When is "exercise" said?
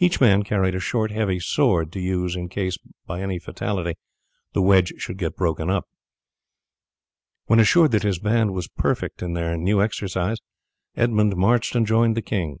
9.80-10.38